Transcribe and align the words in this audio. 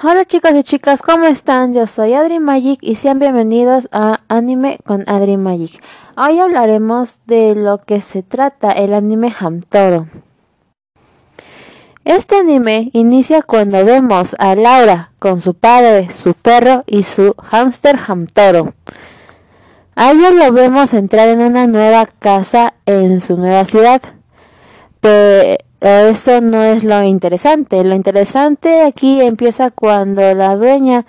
Hola 0.00 0.24
chicos 0.24 0.52
y 0.54 0.62
chicas, 0.62 1.02
¿cómo 1.02 1.24
están? 1.24 1.74
Yo 1.74 1.88
soy 1.88 2.14
Adri 2.14 2.38
Magic 2.38 2.78
y 2.82 2.94
sean 2.94 3.18
bienvenidos 3.18 3.88
a 3.90 4.20
Anime 4.28 4.78
con 4.86 5.02
Adri 5.08 5.36
Magic. 5.36 5.82
Hoy 6.16 6.38
hablaremos 6.38 7.16
de 7.26 7.56
lo 7.56 7.78
que 7.78 8.00
se 8.00 8.22
trata 8.22 8.70
el 8.70 8.94
anime 8.94 9.34
Hamtoro. 9.36 10.06
Este 12.04 12.36
anime 12.36 12.90
inicia 12.92 13.42
cuando 13.42 13.84
vemos 13.84 14.36
a 14.38 14.54
Laura 14.54 15.10
con 15.18 15.40
su 15.40 15.54
padre, 15.54 16.12
su 16.12 16.32
perro 16.34 16.84
y 16.86 17.02
su 17.02 17.34
hámster 17.36 17.98
Hamtoro. 18.06 18.74
A 19.96 20.14
lo 20.14 20.52
vemos 20.52 20.94
entrar 20.94 21.26
en 21.26 21.40
una 21.40 21.66
nueva 21.66 22.06
casa 22.06 22.74
en 22.86 23.20
su 23.20 23.36
nueva 23.36 23.64
ciudad. 23.64 24.00
Pero 25.00 25.58
eso 25.80 26.40
no 26.40 26.62
es 26.62 26.84
lo 26.84 27.02
interesante. 27.02 27.84
Lo 27.84 27.94
interesante 27.94 28.82
aquí 28.82 29.20
empieza 29.20 29.70
cuando 29.70 30.34
la 30.34 30.56
dueña 30.56 31.06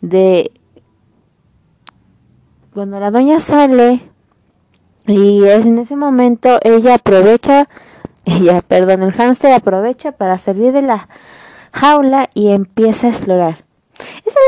de 0.00 0.52
cuando 2.72 3.00
la 3.00 3.10
dueña 3.10 3.40
sale 3.40 4.00
y 5.06 5.44
es 5.44 5.66
en 5.66 5.78
ese 5.78 5.96
momento 5.96 6.60
ella 6.62 6.94
aprovecha 6.94 7.68
ella, 8.24 8.60
perdón, 8.60 9.02
el 9.02 9.12
hámster 9.12 9.52
aprovecha 9.52 10.12
para 10.12 10.38
salir 10.38 10.72
de 10.72 10.82
la 10.82 11.08
jaula 11.72 12.28
y 12.34 12.48
empieza 12.48 13.06
a 13.06 13.10
explorar. 13.10 13.67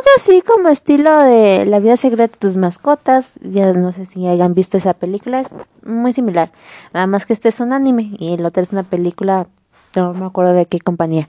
Algo 0.00 0.12
así 0.16 0.40
como 0.40 0.70
estilo 0.70 1.18
de 1.18 1.66
La 1.66 1.78
vida 1.78 1.98
secreta 1.98 2.32
de 2.32 2.38
tus 2.38 2.56
mascotas. 2.56 3.32
Ya 3.42 3.74
no 3.74 3.92
sé 3.92 4.06
si 4.06 4.26
hayan 4.26 4.54
visto 4.54 4.78
esa 4.78 4.94
película. 4.94 5.40
Es 5.40 5.48
muy 5.84 6.14
similar. 6.14 6.52
Nada 6.94 7.06
más 7.06 7.26
que 7.26 7.34
este 7.34 7.50
es 7.50 7.60
un 7.60 7.74
anime 7.74 8.12
y 8.18 8.32
el 8.32 8.46
otro 8.46 8.62
es 8.62 8.72
una 8.72 8.84
película. 8.84 9.46
No 9.94 10.14
me 10.14 10.24
acuerdo 10.24 10.54
de 10.54 10.64
qué 10.64 10.78
compañía. 10.78 11.28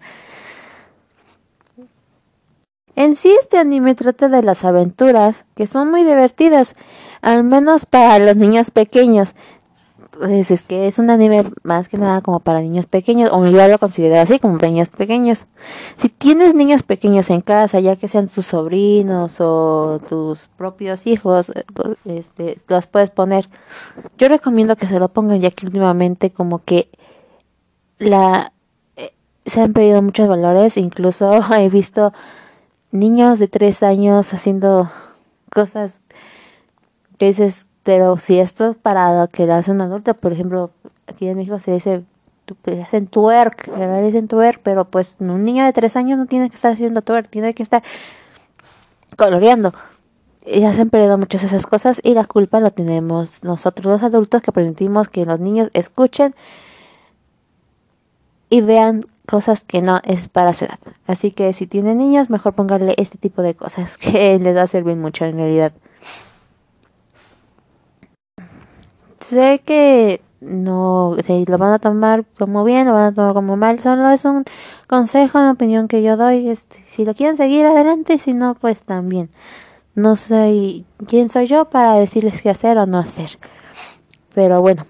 En 2.96 3.18
sí 3.18 3.36
este 3.42 3.58
anime 3.58 3.94
trata 3.94 4.30
de 4.30 4.42
las 4.42 4.64
aventuras 4.64 5.44
que 5.54 5.68
son 5.68 5.92
muy 5.92 6.06
divertidas. 6.06 6.78
Al 7.22 7.44
menos 7.44 7.86
para 7.86 8.20
los 8.20 8.38
niños 8.38 8.72
pequeños 8.72 9.36
pues 10.12 10.52
es 10.52 10.64
que 10.64 10.88
es 10.88 11.00
un 11.00 11.10
anime 11.10 11.46
más 11.64 11.88
que 11.88 11.98
nada 11.98 12.22
como 12.22 12.42
para 12.42 12.62
niños 12.62 12.86
pequeños, 12.86 13.30
o 13.32 13.46
yo 13.48 13.68
lo 13.68 13.80
considero 13.80 14.20
así, 14.20 14.40
como 14.40 14.58
niños 14.58 14.90
pequeños. 14.90 15.46
Si 15.98 16.10
tienes 16.10 16.54
niños 16.54 16.84
pequeños 16.84 17.30
en 17.30 17.42
casa, 17.42 17.80
ya 17.80 17.96
que 17.96 18.08
sean 18.08 18.28
tus 18.28 18.48
sobrinos 18.48 19.38
o 19.40 20.00
tus 20.08 20.50
propios 20.50 21.08
hijos, 21.08 21.50
eh, 21.50 21.64
este, 22.06 22.58
los 22.68 22.88
puedes 22.88 23.10
poner. 23.10 23.50
Yo 24.18 24.28
recomiendo 24.28 24.76
que 24.76 24.88
se 24.88 25.00
lo 25.00 25.10
pongan, 25.10 25.40
ya 25.40 25.52
que 25.52 25.66
últimamente 25.66 26.30
como 26.30 26.64
que 26.64 26.90
la 27.98 28.52
eh, 28.98 29.14
se 29.46 29.62
han 29.62 29.74
pedido 29.74 30.02
muchos 30.02 30.28
valores, 30.28 30.78
incluso 30.78 31.32
he 31.58 31.70
visto 31.70 32.14
niños 32.92 33.40
de 33.40 33.48
tres 33.48 33.82
años 33.82 34.34
haciendo 34.34 34.92
cosas 35.54 36.02
que 37.18 37.28
dices 37.28 37.68
pero 37.84 38.18
si 38.18 38.40
esto 38.40 38.72
es 38.72 38.78
para 38.78 39.28
que 39.28 39.46
lo 39.48 39.56
hacen 39.56 39.82
adulto, 39.82 40.14
por 40.14 40.34
ejemplo, 40.34 40.72
aquí 41.08 41.28
en 41.28 41.38
México 41.38 41.60
se 41.60 41.72
dice, 41.72 42.04
hacen 42.84 43.08
twerk, 43.08 43.72
dicen 44.04 44.28
twerk, 44.28 44.62
pero 44.62 44.86
pues 44.86 45.16
un 45.20 45.44
niño 45.44 45.66
de 45.66 45.74
tres 45.74 45.96
años 45.96 46.18
no 46.18 46.26
tiene 46.26 46.50
que 46.50 46.56
estar 46.56 46.74
haciendo 46.74 47.02
twerk, 47.02 47.30
tiene 47.30 47.54
que 47.54 47.64
estar 47.64 47.84
coloreando. 49.18 49.74
Y 50.46 50.64
han 50.64 50.90
perdido 50.90 51.18
muchas 51.18 51.44
esas 51.44 51.68
cosas 51.68 52.02
y 52.04 52.16
la 52.16 52.26
culpa 52.26 52.60
la 52.60 52.72
tenemos 52.72 53.44
nosotros 53.44 53.86
los 53.86 54.04
adultos 54.04 54.42
que 54.42 54.52
permitimos 54.52 55.08
que 55.08 55.26
los 55.26 55.40
niños 55.40 55.70
escuchen 55.74 56.34
y 58.50 58.62
vean 58.62 59.06
cosas 59.28 59.62
que 59.62 59.82
no 59.82 60.02
es 60.04 60.30
para 60.30 60.54
su 60.54 60.66
edad. 60.66 60.80
Así 61.08 61.32
que 61.32 61.54
si 61.54 61.68
tienen 61.68 62.00
niños, 62.00 62.30
mejor 62.30 62.54
pónganle 62.54 62.96
este 62.98 63.18
tipo 63.18 63.42
de 63.42 63.56
cosas 63.56 63.98
que 64.00 64.40
les 64.40 64.56
va 64.56 64.64
a 64.64 64.68
servir 64.68 64.98
mucho 64.98 65.26
en 65.26 65.38
realidad. 65.38 65.74
Sé 69.22 69.62
que 69.66 70.22
no, 70.42 71.16
si 71.24 71.46
lo 71.46 71.58
van 71.58 71.74
a 71.74 71.80
tomar 71.80 72.26
como 72.38 72.64
bien, 72.64 72.88
lo 72.88 72.94
van 72.94 73.06
a 73.06 73.14
tomar 73.14 73.34
como 73.34 73.58
mal, 73.58 73.80
solo 73.80 74.10
es 74.10 74.26
un 74.26 74.44
consejo, 74.88 75.38
una 75.38 75.52
opinión 75.52 75.88
que 75.88 76.02
yo 76.04 76.18
doy, 76.18 76.50
este, 76.50 76.84
si 76.88 77.06
lo 77.06 77.14
quieren 77.14 77.38
seguir 77.38 77.66
adelante, 77.66 78.18
si 78.18 78.34
no, 78.34 78.56
pues 78.56 78.82
también. 78.82 79.30
No 79.94 80.16
sé 80.16 80.84
quién 81.08 81.30
soy 81.30 81.48
yo 81.48 81.66
para 81.66 81.96
decirles 81.96 82.42
qué 82.42 82.50
hacer 82.50 82.78
o 82.78 82.86
no 82.86 82.98
hacer. 83.00 83.38
Pero 84.34 84.62
bueno. 84.62 84.86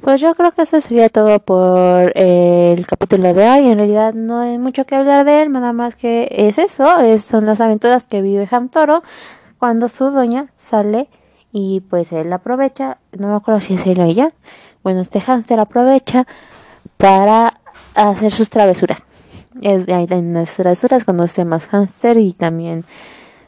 Pues 0.00 0.20
yo 0.20 0.34
creo 0.34 0.52
que 0.52 0.62
eso 0.62 0.80
sería 0.80 1.08
todo 1.08 1.38
por 1.40 2.12
el 2.14 2.86
capítulo 2.86 3.34
de 3.34 3.48
hoy. 3.48 3.68
En 3.68 3.78
realidad 3.78 4.14
no 4.14 4.38
hay 4.40 4.58
mucho 4.58 4.84
que 4.86 4.94
hablar 4.94 5.24
de 5.24 5.42
él, 5.42 5.52
nada 5.52 5.72
más 5.72 5.96
que 5.96 6.28
es 6.30 6.58
eso, 6.58 7.00
es, 7.00 7.24
son 7.24 7.44
las 7.46 7.60
aventuras 7.60 8.06
que 8.06 8.22
vive 8.22 8.48
Hamtoro 8.50 9.02
cuando 9.58 9.88
su 9.88 10.10
doña 10.10 10.52
sale 10.56 11.08
y 11.52 11.80
pues 11.80 12.12
él 12.12 12.32
aprovecha, 12.32 12.98
no 13.12 13.28
me 13.28 13.34
acuerdo 13.34 13.60
si 13.60 13.74
es 13.74 13.86
él 13.86 14.00
o 14.00 14.04
ella, 14.04 14.32
bueno, 14.82 15.00
este 15.00 15.20
hámster 15.20 15.60
aprovecha 15.60 16.26
para 16.96 17.54
hacer 17.94 18.32
sus 18.32 18.50
travesuras. 18.50 19.06
Es 19.60 19.88
en 19.88 20.34
las 20.34 20.54
travesuras 20.54 21.04
conoce 21.04 21.44
más 21.44 21.66
hámster 21.66 22.16
y 22.18 22.32
también 22.32 22.84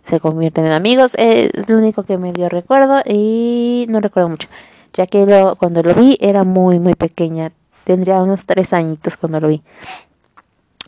se 0.02 0.18
convierten 0.18 0.66
en 0.66 0.72
amigos. 0.72 1.12
Es 1.16 1.68
lo 1.68 1.78
único 1.78 2.02
que 2.02 2.18
me 2.18 2.32
dio 2.32 2.48
recuerdo 2.48 3.00
y 3.06 3.86
no 3.88 4.00
recuerdo 4.00 4.28
mucho, 4.28 4.48
ya 4.92 5.06
que 5.06 5.24
lo, 5.26 5.56
cuando 5.56 5.82
lo 5.82 5.94
vi 5.94 6.16
era 6.20 6.44
muy 6.44 6.80
muy 6.80 6.94
pequeña, 6.94 7.52
tendría 7.84 8.22
unos 8.22 8.44
tres 8.44 8.72
añitos 8.72 9.16
cuando 9.16 9.40
lo 9.40 9.48
vi. 9.48 9.62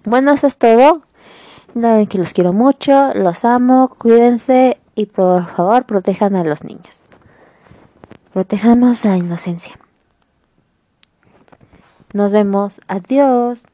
Bueno, 0.04 0.32
eso 0.32 0.48
es 0.48 0.56
todo. 0.56 1.02
Saben 1.80 2.06
que 2.06 2.18
los 2.18 2.32
quiero 2.32 2.52
mucho, 2.52 3.14
los 3.14 3.44
amo, 3.44 3.94
cuídense 3.96 4.78
y 4.94 5.06
por 5.06 5.46
favor 5.48 5.84
protejan 5.84 6.36
a 6.36 6.44
los 6.44 6.64
niños. 6.64 7.00
Protejamos 8.32 9.04
la 9.04 9.16
inocencia. 9.16 9.78
Nos 12.12 12.32
vemos. 12.32 12.80
Adiós. 12.88 13.64